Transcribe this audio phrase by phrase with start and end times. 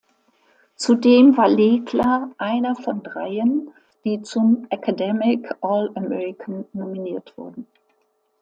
[0.77, 3.69] Zudem war Legler einer von dreien,
[4.03, 7.67] die zum „Academic All-American“ nominiert wurden.